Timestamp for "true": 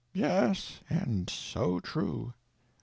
1.79-2.33